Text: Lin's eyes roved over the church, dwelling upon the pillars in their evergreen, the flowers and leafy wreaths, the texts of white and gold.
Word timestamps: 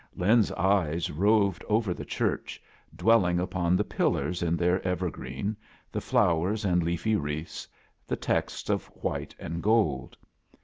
Lin's 0.15 0.51
eyes 0.53 1.11
roved 1.11 1.63
over 1.69 1.93
the 1.93 2.03
church, 2.03 2.59
dwelling 2.95 3.39
upon 3.39 3.75
the 3.75 3.83
pillars 3.83 4.41
in 4.41 4.57
their 4.57 4.81
evergreen, 4.81 5.55
the 5.91 6.01
flowers 6.01 6.65
and 6.65 6.81
leafy 6.81 7.15
wreaths, 7.15 7.67
the 8.07 8.15
texts 8.15 8.71
of 8.71 8.87
white 8.87 9.35
and 9.37 9.61
gold. 9.61 10.17